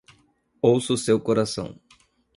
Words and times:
Ouça 0.63 0.93
o 0.93 0.97
seu 0.97 1.19
coração. 1.19 1.77